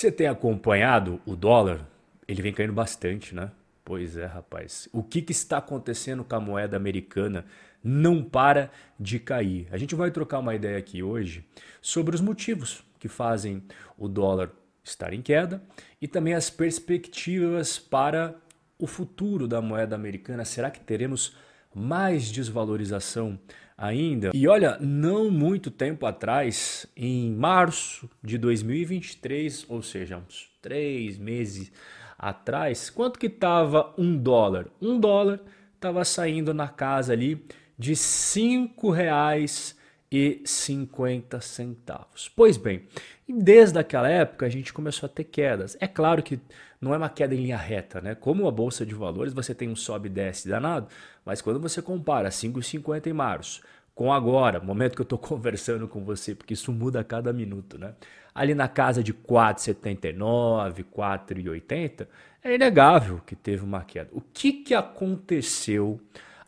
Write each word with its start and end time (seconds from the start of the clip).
Você 0.00 0.10
tem 0.10 0.26
acompanhado 0.26 1.20
o 1.26 1.36
dólar? 1.36 1.86
Ele 2.26 2.40
vem 2.40 2.54
caindo 2.54 2.72
bastante, 2.72 3.34
né? 3.34 3.50
Pois 3.84 4.16
é, 4.16 4.24
rapaz. 4.24 4.88
O 4.94 5.02
que, 5.02 5.20
que 5.20 5.32
está 5.32 5.58
acontecendo 5.58 6.24
com 6.24 6.34
a 6.34 6.40
moeda 6.40 6.74
americana? 6.74 7.44
Não 7.84 8.24
para 8.24 8.70
de 8.98 9.18
cair. 9.18 9.68
A 9.70 9.76
gente 9.76 9.94
vai 9.94 10.10
trocar 10.10 10.38
uma 10.38 10.54
ideia 10.54 10.78
aqui 10.78 11.02
hoje 11.02 11.44
sobre 11.82 12.14
os 12.14 12.22
motivos 12.22 12.82
que 12.98 13.08
fazem 13.08 13.62
o 13.98 14.08
dólar 14.08 14.50
estar 14.82 15.12
em 15.12 15.20
queda 15.20 15.62
e 16.00 16.08
também 16.08 16.32
as 16.32 16.48
perspectivas 16.48 17.78
para 17.78 18.34
o 18.78 18.86
futuro 18.86 19.46
da 19.46 19.60
moeda 19.60 19.96
americana. 19.96 20.46
Será 20.46 20.70
que 20.70 20.80
teremos 20.80 21.36
mais 21.74 22.30
desvalorização 22.30 23.38
ainda? 23.76 24.30
E 24.34 24.46
olha, 24.46 24.76
não 24.80 25.30
muito 25.30 25.70
tempo 25.70 26.06
atrás, 26.06 26.86
em 26.96 27.32
março 27.32 28.08
de 28.22 28.36
2023, 28.36 29.66
ou 29.68 29.82
seja, 29.82 30.18
uns 30.18 30.50
três 30.60 31.16
meses 31.16 31.72
atrás, 32.18 32.90
quanto 32.90 33.18
que 33.18 33.26
estava 33.26 33.94
um 33.96 34.16
dólar? 34.16 34.66
Um 34.80 35.00
dólar 35.00 35.40
estava 35.74 36.04
saindo 36.04 36.52
na 36.52 36.68
casa 36.68 37.14
ali 37.14 37.42
de 37.78 37.96
cinco 37.96 38.90
reais 38.90 39.74
e 40.10 40.42
50 40.44 41.40
centavos. 41.40 42.28
Pois 42.34 42.56
bem, 42.56 42.82
desde 43.28 43.78
aquela 43.78 44.08
época 44.08 44.46
a 44.46 44.48
gente 44.48 44.72
começou 44.72 45.06
a 45.06 45.10
ter 45.10 45.24
quedas. 45.24 45.76
É 45.80 45.86
claro 45.86 46.22
que 46.22 46.40
não 46.80 46.92
é 46.92 46.96
uma 46.96 47.08
queda 47.08 47.34
em 47.34 47.42
linha 47.42 47.56
reta, 47.56 48.00
né? 48.00 48.14
Como 48.14 48.48
a 48.48 48.50
bolsa 48.50 48.84
de 48.84 48.94
valores, 48.94 49.32
você 49.32 49.54
tem 49.54 49.68
um 49.68 49.76
sobe 49.76 50.08
e 50.08 50.12
desce 50.12 50.48
danado, 50.48 50.88
mas 51.24 51.40
quando 51.40 51.60
você 51.60 51.80
compara 51.80 52.28
5,50 52.30 53.06
em 53.06 53.12
março 53.12 53.62
com 53.94 54.12
agora, 54.12 54.60
momento 54.60 54.94
que 54.94 55.02
eu 55.02 55.04
estou 55.04 55.18
conversando 55.20 55.86
com 55.86 56.02
você, 56.02 56.34
porque 56.34 56.54
isso 56.54 56.72
muda 56.72 57.00
a 57.00 57.04
cada 57.04 57.32
minuto, 57.32 57.78
né? 57.78 57.94
Ali 58.34 58.54
na 58.54 58.68
casa 58.68 59.02
de 59.02 59.12
4,79, 59.12 60.84
4,80, 60.84 62.06
é 62.42 62.54
inegável 62.54 63.20
que 63.26 63.36
teve 63.36 63.62
uma 63.62 63.84
queda. 63.84 64.08
O 64.12 64.20
que, 64.20 64.52
que 64.52 64.74
aconteceu 64.74 66.00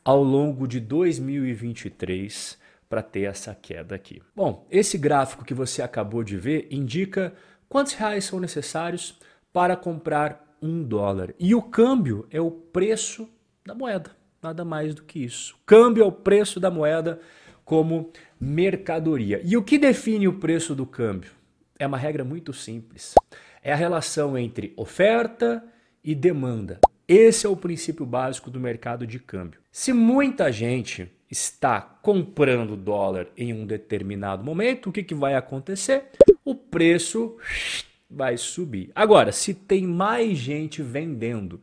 ao 0.04 0.22
longo 0.22 0.66
de 0.66 0.80
2023? 0.80 2.61
Para 2.92 3.02
ter 3.02 3.22
essa 3.22 3.54
queda 3.54 3.94
aqui. 3.94 4.20
Bom, 4.36 4.66
esse 4.70 4.98
gráfico 4.98 5.46
que 5.46 5.54
você 5.54 5.80
acabou 5.80 6.22
de 6.22 6.36
ver 6.36 6.68
indica 6.70 7.32
quantos 7.66 7.94
reais 7.94 8.26
são 8.26 8.38
necessários 8.38 9.18
para 9.50 9.74
comprar 9.74 10.58
um 10.60 10.84
dólar. 10.84 11.32
E 11.40 11.54
o 11.54 11.62
câmbio 11.62 12.26
é 12.30 12.38
o 12.38 12.50
preço 12.50 13.26
da 13.64 13.74
moeda, 13.74 14.10
nada 14.42 14.62
mais 14.62 14.94
do 14.94 15.04
que 15.04 15.24
isso. 15.24 15.56
Câmbio 15.64 16.04
é 16.04 16.06
o 16.06 16.12
preço 16.12 16.60
da 16.60 16.70
moeda 16.70 17.18
como 17.64 18.10
mercadoria. 18.38 19.40
E 19.42 19.56
o 19.56 19.62
que 19.62 19.78
define 19.78 20.28
o 20.28 20.38
preço 20.38 20.74
do 20.74 20.84
câmbio? 20.84 21.30
É 21.78 21.86
uma 21.86 21.96
regra 21.96 22.24
muito 22.24 22.52
simples. 22.52 23.14
É 23.62 23.72
a 23.72 23.76
relação 23.76 24.36
entre 24.36 24.74
oferta 24.76 25.64
e 26.04 26.14
demanda. 26.14 26.78
Esse 27.08 27.46
é 27.46 27.48
o 27.48 27.56
princípio 27.56 28.04
básico 28.04 28.50
do 28.50 28.60
mercado 28.60 29.06
de 29.06 29.18
câmbio. 29.18 29.60
Se 29.72 29.94
muita 29.94 30.52
gente 30.52 31.10
está 31.32 31.80
comprando 31.80 32.76
dólar 32.76 33.26
em 33.38 33.54
um 33.54 33.64
determinado 33.64 34.44
momento, 34.44 34.90
o 34.90 34.92
que, 34.92 35.02
que 35.02 35.14
vai 35.14 35.34
acontecer? 35.34 36.04
O 36.44 36.54
preço 36.54 37.38
vai 38.08 38.36
subir. 38.36 38.92
Agora, 38.94 39.32
se 39.32 39.54
tem 39.54 39.86
mais 39.86 40.36
gente 40.36 40.82
vendendo 40.82 41.58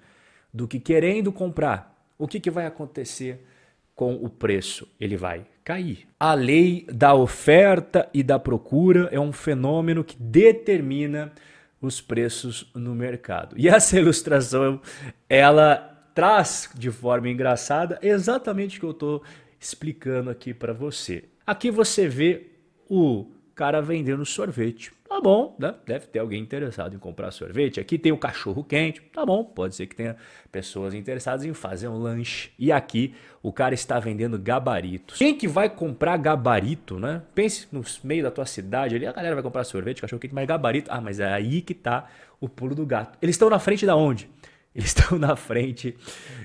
do 0.52 0.68
que 0.68 0.80
querendo 0.80 1.32
comprar, 1.32 1.96
o 2.18 2.28
que, 2.28 2.40
que 2.40 2.50
vai 2.50 2.66
acontecer 2.66 3.46
com 3.94 4.16
o 4.16 4.28
preço? 4.28 4.88
Ele 5.00 5.16
vai 5.16 5.46
cair. 5.64 6.08
A 6.20 6.34
lei 6.34 6.88
da 6.92 7.14
oferta 7.14 8.10
e 8.12 8.24
da 8.24 8.40
procura 8.40 9.08
é 9.12 9.20
um 9.20 9.32
fenômeno 9.32 10.04
que 10.04 10.18
determina 10.20 11.32
os 11.80 12.02
preços 12.02 12.72
no 12.74 12.96
mercado. 12.96 13.56
E 13.56 13.70
essa 13.70 13.98
ilustração, 14.00 14.82
ela 15.30 15.86
traz 16.16 16.72
de 16.74 16.90
forma 16.90 17.30
engraçada 17.30 18.00
exatamente 18.02 18.78
o 18.78 18.80
que 18.80 18.86
eu 18.88 18.92
estou 18.92 19.24
explicando 19.60 20.30
aqui 20.30 20.54
para 20.54 20.74
você. 20.74 21.26
Aqui 21.46 21.70
você 21.70 22.08
vê 22.08 22.48
o 22.90 23.26
cara 23.56 23.82
vendendo 23.82 24.26
sorvete. 24.26 24.92
Tá 25.10 25.20
bom, 25.20 25.56
né? 25.58 25.74
Deve 25.88 26.06
ter 26.06 26.20
alguém 26.20 26.40
interessado 26.40 26.96
em 26.96 27.00
comprar 27.00 27.32
sorvete. 27.32 27.80
Aqui 27.80 27.98
tem 27.98 28.12
o 28.12 28.18
cachorro 28.18 28.64
quente. 28.64 29.02
Tá 29.12 29.26
bom, 29.26 29.44
pode 29.44 29.76
ser 29.76 29.88
que 29.88 29.96
tenha 29.96 30.16
pessoas 30.52 30.94
interessadas 30.94 31.44
em 31.44 31.54
fazer 31.54 31.88
um 31.88 31.98
lanche. 31.98 32.52
E 32.60 32.72
aqui 32.72 33.16
o 33.42 33.52
cara 33.52 33.74
está 33.74 34.00
vendendo 34.00 34.38
gabaritos. 34.38 35.18
Quem 35.18 35.36
que 35.36 35.48
vai 35.48 35.68
comprar 35.68 36.16
gabarito, 36.18 37.00
né? 37.00 37.24
Pense 37.34 37.68
no 37.72 37.84
meio 38.04 38.22
da 38.22 38.30
tua 38.30 38.46
cidade 38.46 38.96
ali, 38.96 39.08
a 39.08 39.12
galera 39.12 39.34
vai 39.34 39.44
comprar 39.44 39.64
sorvete, 39.64 40.00
cachorro 40.00 40.20
quente, 40.20 40.34
mas 40.34 40.48
gabarito. 40.48 40.92
Ah, 40.92 41.02
mas 41.02 41.20
é 41.20 41.34
aí 41.34 41.62
que 41.62 41.74
tá 41.74 42.08
o 42.40 42.48
pulo 42.48 42.76
do 42.76 42.86
gato. 42.86 43.18
Eles 43.20 43.34
estão 43.34 43.50
na 43.50 43.58
frente 43.58 43.86
da 43.86 43.96
onde? 43.96 44.30
Eles 44.74 44.90
estão 44.96 45.18
na 45.18 45.36
frente 45.36 45.96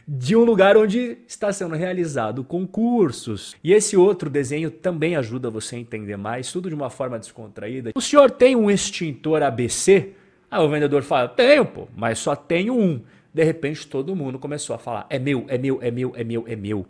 de 0.06 0.34
um 0.34 0.44
lugar 0.44 0.76
onde 0.76 1.18
está 1.28 1.52
sendo 1.52 1.74
realizado 1.74 2.42
concursos. 2.42 3.54
E 3.62 3.72
esse 3.72 3.96
outro 3.96 4.30
desenho 4.30 4.70
também 4.70 5.16
ajuda 5.16 5.50
você 5.50 5.76
a 5.76 5.78
entender 5.78 6.16
mais, 6.16 6.50
tudo 6.50 6.68
de 6.68 6.74
uma 6.74 6.90
forma 6.90 7.18
descontraída. 7.18 7.92
O 7.94 8.00
senhor 8.00 8.30
tem 8.30 8.56
um 8.56 8.70
extintor 8.70 9.42
ABC? 9.42 10.12
Aí 10.50 10.60
o 10.60 10.68
vendedor 10.68 11.02
fala: 11.02 11.28
Tenho, 11.28 11.66
pô, 11.66 11.88
mas 11.96 12.18
só 12.18 12.34
tenho 12.34 12.74
um. 12.74 13.00
De 13.32 13.42
repente 13.42 13.86
todo 13.86 14.14
mundo 14.14 14.38
começou 14.38 14.74
a 14.74 14.78
falar: 14.78 15.06
É 15.10 15.18
meu, 15.18 15.44
é 15.48 15.58
meu, 15.58 15.78
é 15.82 15.90
meu, 15.90 16.12
é 16.16 16.24
meu, 16.24 16.44
é 16.46 16.56
meu. 16.56 16.86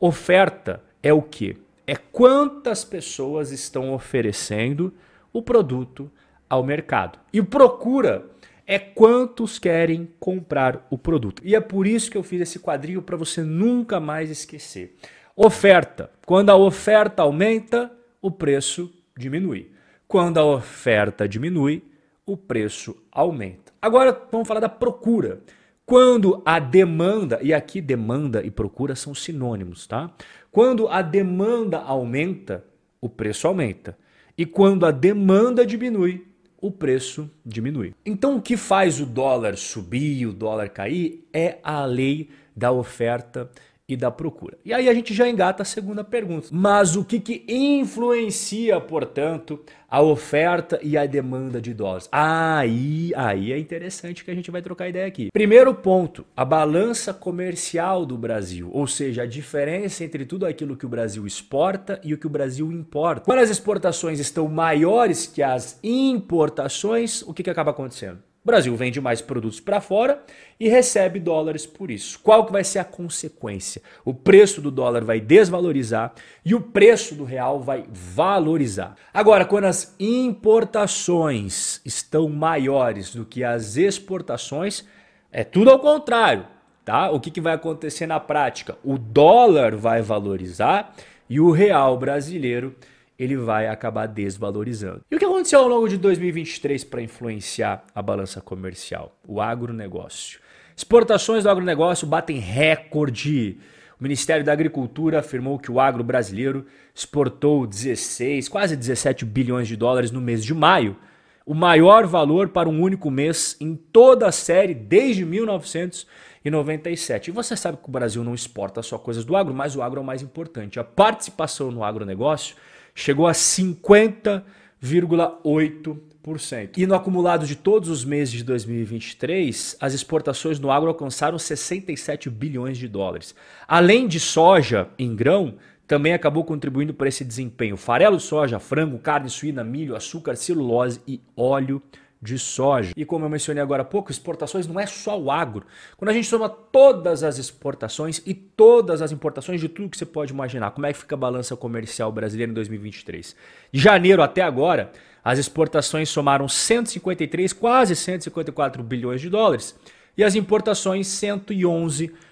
Oferta 0.00 0.82
é 1.02 1.12
o 1.12 1.20
quê? 1.20 1.56
É 1.86 1.96
quantas 1.96 2.84
pessoas 2.84 3.50
estão 3.50 3.92
oferecendo 3.92 4.92
o 5.32 5.42
produto 5.42 6.10
ao 6.48 6.62
mercado. 6.62 7.18
E 7.32 7.42
procura 7.42 8.24
é 8.70 8.78
quantos 8.78 9.58
querem 9.58 10.06
comprar 10.20 10.86
o 10.90 10.98
produto. 10.98 11.40
E 11.42 11.56
é 11.56 11.60
por 11.60 11.86
isso 11.86 12.10
que 12.10 12.18
eu 12.18 12.22
fiz 12.22 12.42
esse 12.42 12.58
quadrinho 12.58 13.00
para 13.00 13.16
você 13.16 13.42
nunca 13.42 13.98
mais 13.98 14.28
esquecer. 14.28 14.94
Oferta. 15.34 16.10
Quando 16.26 16.50
a 16.50 16.54
oferta 16.54 17.22
aumenta, 17.22 17.90
o 18.20 18.30
preço 18.30 18.92
diminui. 19.16 19.70
Quando 20.06 20.36
a 20.36 20.44
oferta 20.44 21.26
diminui, 21.26 21.82
o 22.26 22.36
preço 22.36 22.94
aumenta. 23.10 23.72
Agora 23.80 24.14
vamos 24.30 24.46
falar 24.46 24.60
da 24.60 24.68
procura. 24.68 25.40
Quando 25.86 26.42
a 26.44 26.58
demanda, 26.58 27.38
e 27.40 27.54
aqui 27.54 27.80
demanda 27.80 28.44
e 28.44 28.50
procura 28.50 28.94
são 28.94 29.14
sinônimos, 29.14 29.86
tá? 29.86 30.12
Quando 30.52 30.88
a 30.88 31.00
demanda 31.00 31.78
aumenta, 31.78 32.62
o 33.00 33.08
preço 33.08 33.48
aumenta. 33.48 33.96
E 34.36 34.44
quando 34.44 34.84
a 34.84 34.90
demanda 34.90 35.64
diminui, 35.64 36.27
o 36.60 36.70
preço 36.70 37.30
diminui. 37.44 37.94
Então, 38.04 38.36
o 38.36 38.42
que 38.42 38.56
faz 38.56 39.00
o 39.00 39.06
dólar 39.06 39.56
subir, 39.56 40.26
o 40.26 40.32
dólar 40.32 40.68
cair, 40.68 41.26
é 41.32 41.58
a 41.62 41.84
lei 41.84 42.30
da 42.54 42.72
oferta 42.72 43.48
e 43.88 43.96
da 43.96 44.10
procura. 44.10 44.58
E 44.64 44.72
aí 44.72 44.88
a 44.88 44.92
gente 44.92 45.14
já 45.14 45.26
engata 45.26 45.62
a 45.62 45.66
segunda 45.66 46.04
pergunta. 46.04 46.48
Mas 46.52 46.94
o 46.94 47.04
que, 47.04 47.18
que 47.18 47.44
influencia, 47.48 48.78
portanto, 48.78 49.58
a 49.88 50.02
oferta 50.02 50.78
e 50.82 50.98
a 50.98 51.06
demanda 51.06 51.58
de 51.58 51.72
dólares? 51.72 52.06
Aí, 52.12 53.12
aí 53.16 53.50
é 53.50 53.58
interessante 53.58 54.22
que 54.22 54.30
a 54.30 54.34
gente 54.34 54.50
vai 54.50 54.60
trocar 54.60 54.90
ideia 54.90 55.06
aqui. 55.06 55.30
Primeiro 55.32 55.74
ponto, 55.74 56.26
a 56.36 56.44
balança 56.44 57.14
comercial 57.14 58.04
do 58.04 58.18
Brasil, 58.18 58.68
ou 58.74 58.86
seja, 58.86 59.22
a 59.22 59.26
diferença 59.26 60.04
entre 60.04 60.26
tudo 60.26 60.44
aquilo 60.44 60.76
que 60.76 60.84
o 60.84 60.88
Brasil 60.88 61.26
exporta 61.26 61.98
e 62.04 62.12
o 62.12 62.18
que 62.18 62.26
o 62.26 62.30
Brasil 62.30 62.70
importa. 62.70 63.24
Quando 63.24 63.38
as 63.40 63.48
exportações 63.48 64.20
estão 64.20 64.48
maiores 64.48 65.26
que 65.26 65.42
as 65.42 65.80
importações, 65.82 67.22
o 67.22 67.32
que, 67.32 67.42
que 67.42 67.50
acaba 67.50 67.70
acontecendo? 67.70 68.27
O 68.44 68.46
Brasil 68.48 68.74
vende 68.76 69.00
mais 69.00 69.20
produtos 69.20 69.60
para 69.60 69.80
fora 69.80 70.22
e 70.58 70.68
recebe 70.68 71.18
dólares 71.20 71.66
por 71.66 71.90
isso. 71.90 72.18
Qual 72.20 72.46
que 72.46 72.52
vai 72.52 72.64
ser 72.64 72.78
a 72.78 72.84
consequência? 72.84 73.82
O 74.04 74.14
preço 74.14 74.62
do 74.62 74.70
dólar 74.70 75.04
vai 75.04 75.20
desvalorizar 75.20 76.14
e 76.44 76.54
o 76.54 76.60
preço 76.60 77.14
do 77.14 77.24
real 77.24 77.60
vai 77.60 77.84
valorizar. 77.90 78.96
Agora, 79.12 79.44
quando 79.44 79.64
as 79.64 79.94
importações 79.98 81.80
estão 81.84 82.28
maiores 82.28 83.14
do 83.14 83.24
que 83.24 83.44
as 83.44 83.76
exportações, 83.76 84.84
é 85.30 85.44
tudo 85.44 85.70
ao 85.70 85.78
contrário, 85.78 86.46
tá? 86.84 87.10
O 87.10 87.20
que, 87.20 87.30
que 87.30 87.40
vai 87.40 87.54
acontecer 87.54 88.06
na 88.06 88.20
prática? 88.20 88.78
O 88.82 88.96
dólar 88.96 89.76
vai 89.76 90.00
valorizar 90.00 90.94
e 91.28 91.38
o 91.38 91.50
real 91.50 91.98
brasileiro 91.98 92.74
ele 93.18 93.36
vai 93.36 93.66
acabar 93.66 94.06
desvalorizando. 94.06 95.02
E 95.10 95.16
o 95.16 95.18
que 95.18 95.24
aconteceu 95.24 95.58
ao 95.60 95.68
longo 95.68 95.88
de 95.88 95.96
2023 95.98 96.84
para 96.84 97.02
influenciar 97.02 97.84
a 97.94 98.00
balança 98.00 98.40
comercial? 98.40 99.18
O 99.26 99.40
agronegócio. 99.40 100.38
Exportações 100.76 101.42
do 101.42 101.50
agronegócio 101.50 102.06
batem 102.06 102.38
recorde. 102.38 103.58
O 103.98 104.02
Ministério 104.04 104.44
da 104.44 104.52
Agricultura 104.52 105.18
afirmou 105.18 105.58
que 105.58 105.72
o 105.72 105.80
agro 105.80 106.04
brasileiro 106.04 106.64
exportou 106.94 107.66
16, 107.66 108.48
quase 108.48 108.76
17 108.76 109.24
bilhões 109.24 109.66
de 109.66 109.74
dólares 109.74 110.12
no 110.12 110.20
mês 110.20 110.44
de 110.44 110.54
maio, 110.54 110.96
o 111.44 111.54
maior 111.54 112.06
valor 112.06 112.50
para 112.50 112.68
um 112.68 112.80
único 112.80 113.10
mês 113.10 113.56
em 113.60 113.74
toda 113.74 114.28
a 114.28 114.32
série 114.32 114.74
desde 114.74 115.24
1997. 115.24 117.30
E 117.30 117.32
você 117.32 117.56
sabe 117.56 117.78
que 117.78 117.88
o 117.88 117.90
Brasil 117.90 118.22
não 118.22 118.34
exporta 118.34 118.80
só 118.82 118.98
coisas 118.98 119.24
do 119.24 119.34
agro, 119.34 119.52
mas 119.52 119.74
o 119.74 119.82
agro 119.82 119.98
é 119.98 120.02
o 120.02 120.06
mais 120.06 120.22
importante. 120.22 120.78
A 120.78 120.84
participação 120.84 121.72
no 121.72 121.82
agronegócio 121.82 122.54
chegou 122.98 123.26
a 123.26 123.32
50,8%. 123.32 125.96
1%. 126.34 126.76
E 126.76 126.86
no 126.86 126.94
acumulado 126.94 127.46
de 127.46 127.56
todos 127.56 127.88
os 127.88 128.04
meses 128.04 128.32
de 128.32 128.44
2023, 128.44 129.76
as 129.80 129.94
exportações 129.94 130.58
no 130.58 130.70
agro 130.70 130.88
alcançaram 130.88 131.38
67 131.38 132.28
bilhões 132.28 132.76
de 132.76 132.88
dólares. 132.88 133.34
Além 133.66 134.06
de 134.06 134.20
soja 134.20 134.88
em 134.98 135.14
grão, 135.14 135.54
também 135.86 136.12
acabou 136.12 136.44
contribuindo 136.44 136.92
para 136.92 137.08
esse 137.08 137.24
desempenho. 137.24 137.76
Farelo 137.76 138.20
soja, 138.20 138.58
frango, 138.58 138.98
carne 138.98 139.30
suína, 139.30 139.64
milho, 139.64 139.96
açúcar, 139.96 140.36
celulose 140.36 141.00
e 141.06 141.20
óleo 141.34 141.82
de 142.20 142.38
soja. 142.38 142.92
E 142.96 143.04
como 143.04 143.24
eu 143.24 143.28
mencionei 143.28 143.62
agora 143.62 143.82
há 143.82 143.84
pouco, 143.84 144.10
exportações 144.10 144.66
não 144.66 144.78
é 144.78 144.86
só 144.86 145.18
o 145.18 145.30
agro. 145.30 145.64
Quando 145.96 146.10
a 146.10 146.12
gente 146.12 146.26
soma 146.26 146.48
todas 146.48 147.22
as 147.22 147.38
exportações 147.38 148.20
e 148.26 148.34
todas 148.34 149.00
as 149.00 149.12
importações 149.12 149.60
de 149.60 149.68
tudo 149.68 149.88
que 149.88 149.96
você 149.96 150.06
pode 150.06 150.32
imaginar, 150.32 150.72
como 150.72 150.86
é 150.86 150.92
que 150.92 150.98
fica 150.98 151.14
a 151.14 151.18
balança 151.18 151.56
comercial 151.56 152.10
brasileira 152.10 152.50
em 152.50 152.54
2023? 152.54 153.36
De 153.72 153.80
janeiro 153.80 154.22
até 154.22 154.42
agora, 154.42 154.90
as 155.24 155.38
exportações 155.38 156.08
somaram 156.08 156.48
153, 156.48 157.52
quase 157.52 157.94
154 157.94 158.82
bilhões 158.82 159.20
de 159.20 159.30
dólares 159.30 159.78
e 160.16 160.24
as 160.24 160.34
importações 160.34 161.06
111 161.06 162.06
bilhões 162.06 162.27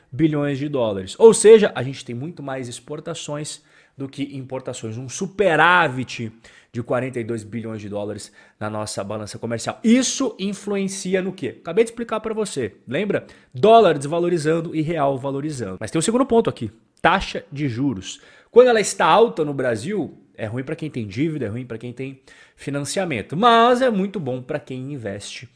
de 0.59 0.69
dólares. 0.69 1.15
Ou 1.19 1.35
seja, 1.35 1.73
a 1.75 1.83
gente 1.83 2.05
tem 2.05 2.15
muito 2.15 2.43
mais 2.43 2.69
exportações 2.69 3.63
do 3.97 4.09
que 4.09 4.37
importações, 4.37 4.99
um 4.99 5.09
superávit 5.09 6.31
de 6.71 6.83
42 6.83 7.43
bilhões 7.43 7.81
de 7.81 7.89
dólares 7.89 8.31
na 8.61 8.69
nossa 8.69 9.03
balança 9.03 9.39
comercial. 9.39 9.81
Isso 9.83 10.37
influencia 10.39 11.23
no 11.23 11.33
quê? 11.33 11.57
Acabei 11.61 11.85
de 11.85 11.91
explicar 11.91 12.21
para 12.21 12.35
você. 12.35 12.75
Lembra? 12.87 13.27
Dólar 13.55 13.97
desvalorizando 13.97 14.77
e 14.77 14.83
real 14.83 15.17
valorizando. 15.17 15.79
Mas 15.81 15.91
tem 15.91 15.99
um 15.99 16.03
segundo 16.03 16.27
ponto 16.27 16.51
aqui: 16.51 16.71
taxa 17.01 17.45
de 17.51 17.69
juros. 17.69 18.21
Quando 18.51 18.69
ela 18.69 18.81
está 18.81 19.07
alta 19.07 19.45
no 19.45 19.55
Brasil, 19.55 20.19
é 20.37 20.47
ruim 20.47 20.63
para 20.63 20.77
quem 20.77 20.91
tem 20.91 21.07
dívida, 21.07 21.47
é 21.47 21.49
ruim 21.49 21.65
para 21.65 21.79
quem 21.79 21.93
tem 21.93 22.21
financiamento, 22.55 23.37
mas 23.37 23.81
é 23.81 23.91
muito 23.91 24.21
bom 24.21 24.43
para 24.43 24.59
quem 24.59 24.93
investe 24.93 25.49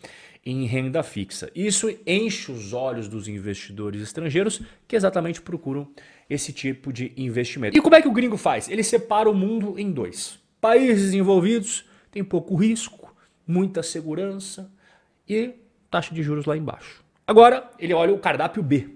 em 0.45 0.65
renda 0.65 1.03
fixa. 1.03 1.51
Isso 1.55 1.95
enche 2.07 2.51
os 2.51 2.73
olhos 2.73 3.09
dos 3.09 3.29
investidores 3.29 4.01
estrangeiros 4.01 4.63
que 4.89 4.97
exatamente 4.97 5.41
procuram 5.41 5.89
esse 6.29 6.53
tipo 6.53 6.93
de 6.93 7.13
investimento. 7.17 7.77
E 7.77 7.81
como 7.81 7.95
é 7.95 8.03
que 8.03 8.09
o 8.09 8.13
gringo 8.13 8.37
faz? 8.37 8.69
Ele 8.69 8.83
separa 8.83 9.29
o 9.29 9.35
mundo 9.35 9.79
em 9.79 9.91
dois. 9.91 10.39
Países 10.61 11.07
desenvolvidos 11.07 11.85
têm 12.11 12.25
pouco 12.25 12.55
risco, 12.55 13.15
muita 13.47 13.83
segurança 13.83 14.71
e 15.29 15.55
taxa 15.91 16.15
de 16.15 16.23
juros 16.23 16.47
lá 16.47 16.57
embaixo. 16.57 17.05
Agora, 17.27 17.71
ele 17.79 17.93
olha 17.93 18.13
o 18.13 18.19
cardápio 18.19 18.63
B. 18.63 18.89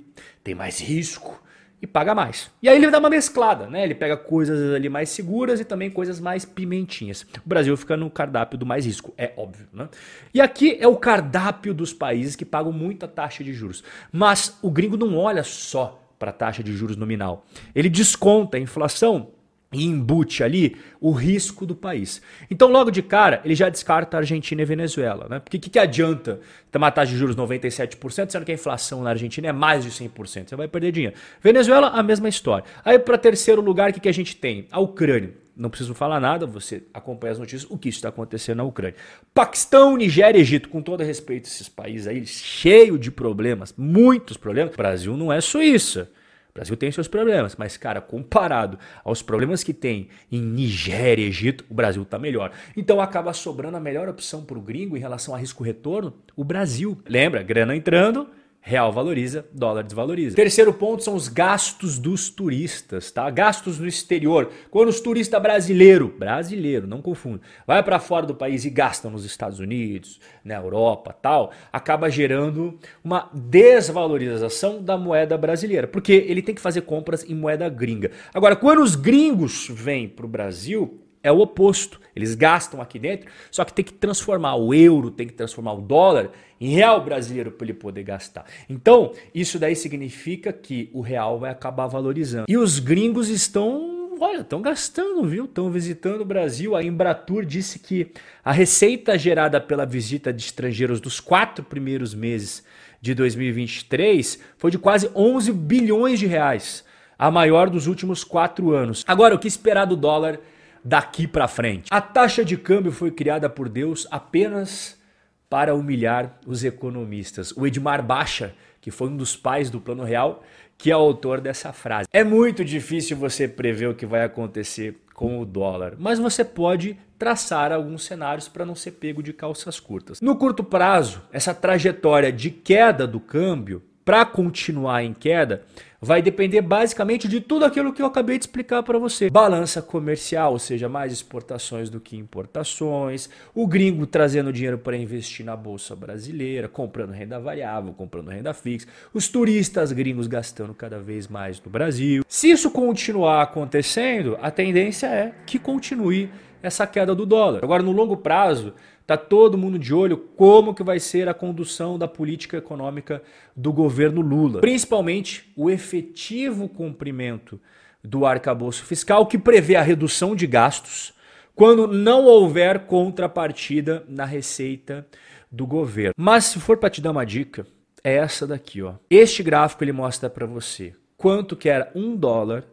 Tem 0.43 0.55
mais 0.55 0.81
risco 0.81 1.44
e 1.85 1.87
paga 1.87 2.15
mais. 2.15 2.51
E 2.63 2.69
aí 2.69 2.77
ele 2.77 2.91
dá 2.91 2.99
uma 2.99 3.11
mesclada, 3.11 3.67
né? 3.67 3.85
Ele 3.85 3.95
pega 3.95 4.17
coisas 4.17 4.75
ali 4.75 4.89
mais 4.89 5.11
seguras 5.11 5.61
e 5.61 5.67
também 5.67 5.91
coisas 5.91 6.19
mais 6.19 6.43
pimentinhas. 6.43 7.27
O 7.45 7.49
Brasil 7.49 7.77
fica 7.77 7.95
no 7.95 8.09
cardápio 8.09 8.59
do 8.59 8.65
mais 8.65 8.87
risco, 8.87 9.13
é 9.19 9.35
óbvio, 9.37 9.67
né? 9.71 9.91
E 10.33 10.41
aqui 10.41 10.79
é 10.81 10.89
o 10.89 10.97
cardápio 10.97 11.75
dos 11.75 11.93
países 11.93 12.35
que 12.35 12.45
pagam 12.45 12.73
muita 12.73 13.07
taxa 13.07 13.45
de 13.45 13.53
juros. 13.53 13.85
Mas 14.11 14.59
o 14.63 14.71
gringo 14.71 14.97
não 14.97 15.19
olha 15.19 15.43
só 15.43 16.01
para 16.19 16.31
a 16.31 16.33
taxa 16.33 16.63
de 16.63 16.73
juros 16.73 16.97
nominal. 16.97 17.45
Ele 17.75 17.91
desconta 17.91 18.57
a 18.57 18.61
inflação 18.61 19.34
e 19.75 19.85
embute 19.85 20.43
ali 20.43 20.77
o 21.01 21.11
risco 21.11 21.67
do 21.67 21.75
país. 21.75 22.23
Então, 22.51 22.71
logo 22.71 22.91
de 22.91 23.03
cara, 23.03 23.41
ele 23.45 23.55
já 23.55 23.69
descarta 23.69 24.17
a 24.17 24.21
Argentina 24.21 24.63
e 24.63 24.65
a 24.65 24.67
Venezuela. 24.67 25.27
Né? 25.29 25.39
Porque 25.41 25.57
o 25.57 25.61
que, 25.61 25.71
que 25.71 25.79
adianta 25.79 26.41
uma 26.75 26.91
taxa 26.91 27.13
de 27.13 27.19
juros 27.19 27.37
97%, 27.37 28.31
sendo 28.31 28.45
que 28.45 28.53
a 28.53 28.55
inflação 28.55 29.03
na 29.03 29.11
Argentina 29.11 29.49
é 29.49 29.53
mais 29.53 29.85
de 29.85 29.91
100%? 29.91 30.49
Você 30.49 30.57
vai 30.57 30.69
perder 30.69 30.93
dinheiro. 30.93 31.17
Venezuela, 31.43 31.89
a 31.89 32.03
mesma 32.03 32.29
história. 32.29 32.65
Aí, 32.85 32.99
para 32.99 33.19
terceiro 33.19 33.61
lugar, 33.61 33.91
o 33.91 33.93
que, 33.93 34.01
que 34.01 34.09
a 34.09 34.13
gente 34.13 34.37
tem? 34.37 34.67
A 34.71 34.81
Ucrânia. 34.81 35.45
Não 35.57 35.71
preciso 35.71 35.95
falar 35.95 36.19
nada, 36.19 36.47
você 36.47 36.83
acompanha 36.93 37.33
as 37.33 37.39
notícias, 37.39 37.71
o 37.71 37.79
que 37.79 37.89
está 37.89 38.09
acontecendo 38.09 38.57
na 38.57 38.65
Ucrânia. 38.65 38.97
Paquistão, 39.33 39.97
Nigéria, 39.97 40.41
Egito, 40.41 40.69
com 40.69 40.83
todo 40.83 41.05
respeito 41.05 41.45
a 41.45 41.49
esses 41.49 41.69
países 41.69 42.09
aí, 42.09 42.27
cheio 42.27 42.99
de 42.99 43.11
problemas, 43.11 43.73
muitos 43.77 44.37
problemas. 44.37 44.75
O 44.75 44.77
Brasil 44.77 45.17
não 45.17 45.33
é 45.33 45.41
Suíça. 45.41 46.11
O 46.55 46.61
Brasil 46.61 46.77
tem 46.77 46.93
seus 46.93 47.09
problemas, 47.09 47.57
mas, 47.57 47.77
cara, 47.77 48.01
comparado 48.01 48.79
aos 49.03 49.21
problemas 49.21 49.65
que 49.65 49.75
tem 49.75 50.07
em 50.31 50.41
Nigéria 50.41 51.27
Egito, 51.27 51.65
o 51.69 51.75
Brasil 51.75 52.05
está 52.05 52.17
melhor. 52.17 52.53
Então 52.77 53.01
acaba 53.01 53.33
sobrando 53.33 53.77
a 53.77 53.81
melhor 53.81 54.09
opção 54.09 54.45
para 54.45 54.57
o 54.57 54.61
gringo 54.63 54.97
em 54.97 55.01
relação 55.01 55.35
a 55.35 55.39
risco-retorno, 55.39 56.15
o 56.37 56.45
Brasil. 56.45 56.97
Lembra, 57.09 57.43
grana 57.43 57.75
entrando, 57.75 58.29
Real 58.67 58.91
valoriza, 58.91 59.47
dólar 59.53 59.83
desvaloriza. 59.83 60.35
Terceiro 60.35 60.73
ponto 60.73 61.05
são 61.05 61.15
os 61.15 61.29
gastos 61.29 61.99
dos 61.99 62.31
turistas, 62.31 63.11
tá? 63.11 63.29
Gastos 63.29 63.79
no 63.79 63.87
exterior. 63.87 64.51
Quando 64.71 64.89
os 64.89 65.01
turistas 65.01 65.43
brasileiro, 65.43 66.09
brasileiro, 66.19 66.87
não 66.87 67.03
confundo, 67.03 67.43
vai 67.67 67.83
para 67.83 67.99
fora 67.99 68.25
do 68.25 68.35
país 68.35 68.65
e 68.65 68.71
gastam 68.71 69.11
nos 69.11 69.23
Estados 69.23 69.59
Unidos, 69.59 70.19
na 70.43 70.55
Europa, 70.55 71.13
tal, 71.13 71.53
acaba 71.71 72.09
gerando 72.09 72.79
uma 73.05 73.29
desvalorização 73.35 74.83
da 74.83 74.97
moeda 74.97 75.37
brasileira, 75.37 75.87
porque 75.87 76.25
ele 76.27 76.41
tem 76.41 76.55
que 76.55 76.61
fazer 76.63 76.81
compras 76.81 77.23
em 77.29 77.35
moeda 77.35 77.69
gringa. 77.69 78.13
Agora, 78.33 78.57
quando 78.57 78.81
os 78.81 78.95
gringos 78.95 79.69
vêm 79.71 80.09
para 80.09 80.25
o 80.25 80.29
Brasil, 80.29 81.04
é 81.25 81.33
o 81.33 81.41
oposto. 81.41 81.99
Eles 82.15 82.37
gastam 82.37 82.81
aqui 82.81 82.99
dentro, 82.99 83.29
só 83.51 83.65
que 83.65 83.73
tem 83.73 83.85
que 83.85 83.93
transformar 83.93 84.55
o 84.55 84.73
euro, 84.73 85.11
tem 85.11 85.27
que 85.27 85.33
transformar 85.33 85.73
o 85.73 85.81
dólar 85.81 86.31
em 86.61 86.69
real 86.69 87.03
brasileiro 87.05 87.51
para 87.51 87.65
ele 87.65 87.75
poder 87.75 88.05
gastar. 88.05 88.45
Então, 88.69 89.13
isso 89.35 89.59
daí 89.59 89.75
significa 89.75 90.53
que 90.53 90.89
o 90.93 91.01
real 91.01 91.41
vai 91.41 91.51
acabar 91.51 91.89
valorizando. 91.89 92.45
E 92.49 92.57
os 92.57 92.79
gringos 92.79 93.29
estão, 93.29 94.17
olha, 94.21 94.43
estão 94.43 94.63
gastando, 94.63 95.25
viu? 95.25 95.47
Estão 95.47 95.71
visitando 95.71 96.21
o 96.21 96.25
Brasil. 96.25 96.77
A 96.77 96.85
Embratur 96.85 97.45
disse 97.45 97.81
que 97.81 98.13
a 98.45 98.53
receita 98.53 99.19
gerada 99.19 99.61
pela 99.61 99.85
visita 99.85 100.33
de 100.33 100.45
estrangeiros 100.45 101.01
dos 101.01 101.19
quatro 101.19 101.65
primeiros 101.65 102.15
meses 102.15 102.63
de 103.01 103.13
2023 103.13 104.39
foi 104.57 104.71
de 104.71 104.79
quase 104.79 105.11
11 105.17 105.53
bilhões 105.53 106.21
de 106.21 106.27
reais, 106.27 106.85
a 107.19 107.29
maior 107.29 107.69
dos 107.69 107.89
últimos 107.89 108.23
quatro 108.23 108.71
anos. 108.73 109.05
Agora, 109.07 109.35
o 109.35 109.39
que 109.39 109.49
esperar 109.49 109.85
do 109.85 109.97
dólar? 109.97 110.39
Daqui 110.85 111.27
para 111.27 111.49
frente. 111.49 111.89
A 111.91 112.01
taxa 112.01 112.45
de 112.45 112.57
câmbio 112.57 112.93
foi 112.93 113.11
criada 113.11 113.49
por 113.49 113.69
Deus 113.69 114.07
apenas 114.11 115.01
para 115.49 115.75
humilhar 115.75 116.39
os 116.47 116.65
economistas. 116.65 117.53
O 117.57 117.67
Edmar 117.67 118.03
Baixa, 118.05 118.55
que 118.81 118.91
foi 118.91 119.09
um 119.09 119.17
dos 119.17 119.37
pais 119.37 119.71
do 119.71 119.81
Plano 119.81 120.05
Real, 120.05 120.43
que 120.77 120.91
é 120.91 120.97
o 120.97 121.01
autor 121.01 121.41
dessa 121.41 121.73
frase. 121.73 122.09
É 122.13 122.25
muito 122.25 122.65
difícil 122.65 123.17
você 123.17 123.47
prever 123.47 123.89
o 123.89 123.95
que 123.95 124.05
vai 124.05 124.25
acontecer 124.25 125.01
com 125.15 125.41
o 125.41 125.47
dólar, 125.47 125.95
mas 125.97 126.19
você 126.19 126.45
pode 126.45 126.99
traçar 127.17 127.73
alguns 127.73 128.05
cenários 128.05 128.49
para 128.49 128.67
não 128.67 128.75
ser 128.75 128.93
pego 128.93 129.23
de 129.23 129.33
calças 129.33 129.79
curtas. 129.79 130.21
No 130.21 130.37
curto 130.37 130.65
prazo, 130.65 131.23
essa 131.33 131.55
trajetória 131.55 132.33
de 132.33 132.51
queda 132.51 133.07
do 133.07 133.21
câmbio 133.21 133.81
para 134.05 134.25
continuar 134.25 135.03
em 135.03 135.15
queda 135.15 135.63
vai 136.05 136.21
depender 136.21 136.61
basicamente 136.61 137.27
de 137.27 137.41
tudo 137.41 137.65
aquilo 137.65 137.93
que 137.93 138.03
eu 138.03 138.07
acabei 138.07 138.37
de 138.37 138.45
explicar 138.45 138.83
para 138.83 138.99
você. 138.99 139.31
Balança 139.31 139.81
comercial, 139.81 140.53
ou 140.53 140.59
seja, 140.59 140.87
mais 140.87 141.13
exportações 141.13 141.89
do 141.89 141.99
que 141.99 142.15
importações, 142.15 143.31
o 143.55 143.67
gringo 143.67 144.07
trazendo 144.07 144.53
dinheiro 144.53 144.77
para 144.77 144.97
investir 144.97 145.47
na 145.47 145.57
bolsa 145.57 145.97
brasileira, 145.97 146.69
comprando 146.69 147.13
renda 147.13 147.41
variável, 147.41 147.95
comprando 147.95 148.29
renda 148.29 148.53
fixa, 148.53 148.87
os 149.15 149.29
turistas 149.29 149.93
gringos 149.93 150.27
gastando 150.27 150.75
cada 150.75 150.99
vez 150.99 151.27
mais 151.27 151.61
no 151.61 151.71
Brasil. 151.71 152.23
Se 152.29 152.51
isso 152.51 152.71
continuar 152.71 153.43
acontecendo, 153.43 154.39
a 154.43 154.51
tendência 154.51 155.07
é 155.07 155.33
que 155.47 155.59
continue 155.59 156.29
essa 156.67 156.87
queda 156.87 157.15
do 157.15 157.27
dólar. 157.27 157.63
Agora, 157.63 157.83
no 157.83 157.93
longo 157.93 158.17
prazo, 158.17 158.75
Tá 159.07 159.19
todo 159.19 159.59
mundo 159.59 159.79
de 159.79 159.93
olho 159.93 160.17
como 160.17 160.75
que 160.75 160.83
vai 160.83 160.99
ser 160.99 161.29
a 161.29 161.35
condução 161.35 161.99
da 161.99 162.09
política 162.09 162.57
econômica 162.57 163.23
do 163.55 163.71
governo 163.71 164.23
Lula, 164.23 164.63
principalmente 164.63 165.53
o 165.55 165.69
efetivo 165.69 166.69
cumprimento 166.71 167.61
do 168.03 168.25
arcabouço 168.25 168.83
fiscal 168.85 169.27
que 169.27 169.37
prevê 169.37 169.77
a 169.77 169.83
redução 169.83 170.35
de 170.35 170.47
gastos 170.47 171.13
quando 171.55 171.87
não 171.87 172.25
houver 172.25 172.87
contrapartida 172.87 174.03
na 174.09 174.25
receita 174.25 175.07
do 175.53 175.67
governo. 175.67 176.15
Mas 176.17 176.47
se 176.47 176.59
for 176.59 176.79
para 176.79 176.91
te 176.91 177.03
dar 177.03 177.11
uma 177.11 177.27
dica, 177.27 177.67
é 178.03 178.17
essa 178.17 178.47
daqui, 178.47 178.83
ó. 178.83 178.95
Este 179.11 179.43
gráfico 179.43 179.85
ele 179.85 179.93
mostra 179.93 180.31
para 180.31 180.47
você 180.47 180.95
quanto 181.17 181.57
que 181.57 181.69
era 181.69 181.93
um 181.95 182.17
dólar 182.17 182.65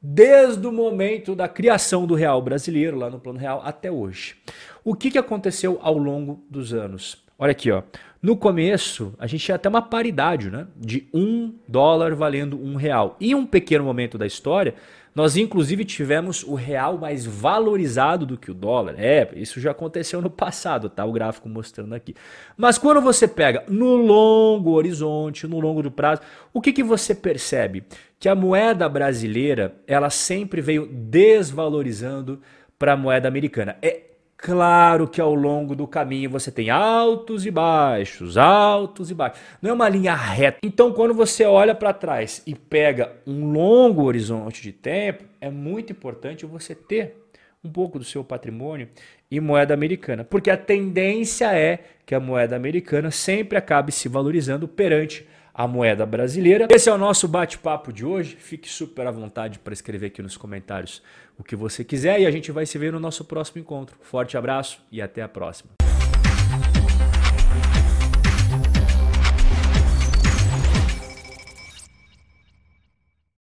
desde 0.00 0.66
o 0.66 0.72
momento 0.72 1.34
da 1.34 1.48
criação 1.48 2.06
do 2.06 2.14
real 2.14 2.40
brasileiro, 2.40 2.96
lá 2.96 3.10
no 3.10 3.20
Plano 3.20 3.38
Real, 3.38 3.60
até 3.64 3.90
hoje. 3.90 4.36
O 4.84 4.94
que, 4.94 5.10
que 5.10 5.18
aconteceu 5.18 5.78
ao 5.82 5.98
longo 5.98 6.44
dos 6.48 6.72
anos? 6.72 7.24
Olha 7.38 7.52
aqui, 7.52 7.70
ó. 7.70 7.82
No 8.20 8.36
começo, 8.36 9.14
a 9.16 9.28
gente 9.28 9.44
tinha 9.44 9.54
até 9.54 9.68
uma 9.68 9.80
paridade, 9.80 10.50
né? 10.50 10.66
De 10.76 11.08
um 11.14 11.54
dólar 11.68 12.16
valendo 12.16 12.60
um 12.60 12.74
real. 12.74 13.16
Em 13.20 13.32
um 13.32 13.46
pequeno 13.46 13.84
momento 13.84 14.18
da 14.18 14.26
história, 14.26 14.74
nós 15.14 15.36
inclusive 15.36 15.84
tivemos 15.84 16.42
o 16.42 16.54
real 16.54 16.98
mais 16.98 17.24
valorizado 17.24 18.26
do 18.26 18.36
que 18.36 18.50
o 18.50 18.54
dólar. 18.54 18.96
É, 18.98 19.28
isso 19.36 19.60
já 19.60 19.70
aconteceu 19.70 20.20
no 20.20 20.28
passado, 20.28 20.90
tá? 20.90 21.04
O 21.04 21.12
gráfico 21.12 21.48
mostrando 21.48 21.94
aqui. 21.94 22.12
Mas 22.56 22.76
quando 22.76 23.00
você 23.00 23.28
pega 23.28 23.62
no 23.68 23.94
longo 23.94 24.72
horizonte, 24.72 25.46
no 25.46 25.60
longo 25.60 25.80
do 25.80 25.90
prazo, 25.90 26.20
o 26.52 26.60
que, 26.60 26.72
que 26.72 26.82
você 26.82 27.14
percebe? 27.14 27.84
Que 28.18 28.28
a 28.28 28.34
moeda 28.34 28.88
brasileira, 28.88 29.76
ela 29.86 30.10
sempre 30.10 30.60
veio 30.60 30.86
desvalorizando 30.86 32.40
para 32.76 32.94
a 32.94 32.96
moeda 32.96 33.28
americana. 33.28 33.76
É 33.80 34.07
Claro 34.40 35.08
que 35.08 35.20
ao 35.20 35.34
longo 35.34 35.74
do 35.74 35.84
caminho 35.84 36.30
você 36.30 36.52
tem 36.52 36.70
altos 36.70 37.44
e 37.44 37.50
baixos, 37.50 38.36
altos 38.36 39.10
e 39.10 39.14
baixos. 39.14 39.40
Não 39.60 39.70
é 39.70 39.72
uma 39.72 39.88
linha 39.88 40.14
reta. 40.14 40.58
Então, 40.62 40.92
quando 40.92 41.12
você 41.12 41.44
olha 41.44 41.74
para 41.74 41.92
trás 41.92 42.40
e 42.46 42.54
pega 42.54 43.16
um 43.26 43.50
longo 43.50 44.04
horizonte 44.04 44.62
de 44.62 44.70
tempo, 44.70 45.24
é 45.40 45.50
muito 45.50 45.92
importante 45.92 46.46
você 46.46 46.72
ter 46.72 47.16
um 47.64 47.68
pouco 47.68 47.98
do 47.98 48.04
seu 48.04 48.22
patrimônio 48.22 48.88
em 49.28 49.40
moeda 49.40 49.74
americana, 49.74 50.22
porque 50.22 50.50
a 50.50 50.56
tendência 50.56 51.52
é 51.52 51.80
que 52.06 52.14
a 52.14 52.20
moeda 52.20 52.54
americana 52.54 53.10
sempre 53.10 53.58
acabe 53.58 53.90
se 53.90 54.08
valorizando 54.08 54.68
perante 54.68 55.26
a 55.58 55.66
moeda 55.66 56.06
brasileira. 56.06 56.68
Esse 56.70 56.88
é 56.88 56.92
o 56.92 56.96
nosso 56.96 57.26
bate-papo 57.26 57.92
de 57.92 58.06
hoje. 58.06 58.36
Fique 58.36 58.68
super 58.68 59.08
à 59.08 59.10
vontade 59.10 59.58
para 59.58 59.72
escrever 59.72 60.06
aqui 60.06 60.22
nos 60.22 60.36
comentários 60.36 61.02
o 61.36 61.42
que 61.42 61.56
você 61.56 61.82
quiser 61.82 62.20
e 62.20 62.26
a 62.26 62.30
gente 62.30 62.52
vai 62.52 62.64
se 62.64 62.78
ver 62.78 62.92
no 62.92 63.00
nosso 63.00 63.24
próximo 63.24 63.60
encontro. 63.60 63.96
Forte 64.00 64.36
abraço 64.36 64.80
e 64.92 65.02
até 65.02 65.20
a 65.20 65.28
próxima. 65.28 65.70